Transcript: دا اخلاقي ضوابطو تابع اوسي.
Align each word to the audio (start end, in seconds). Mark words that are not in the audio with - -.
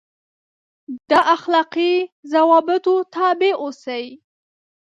دا 1.09 1.19
اخلاقي 1.35 1.93
ضوابطو 2.31 2.95
تابع 3.15 3.51
اوسي. 3.63 4.05